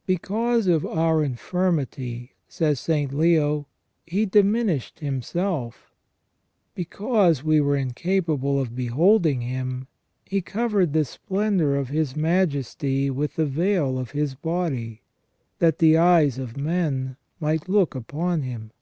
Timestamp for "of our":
0.66-1.22